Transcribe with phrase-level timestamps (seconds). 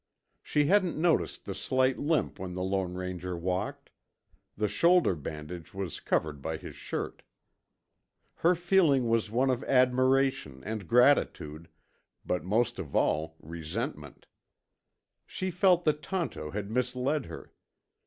[0.41, 3.91] She hadn't noticed the slight limp when the Lone Ranger walked;
[4.57, 7.21] the shoulder bandage was covered by his shirt.
[8.37, 11.69] Her feeling was one of admiration and gratitude,
[12.25, 14.25] but most of all resentment.
[15.27, 17.53] She felt that Tonto had misled her.